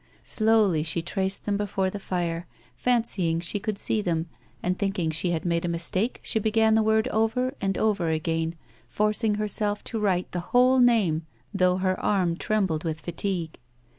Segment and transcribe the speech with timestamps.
[0.23, 4.25] Slowly she traced them before the fire, fancying she could see them,
[4.63, 8.55] then, thinking she had made a mistake, she began the word over and over again,
[8.87, 13.59] forcing herself to write the whole name though her arm trembled with fatigue.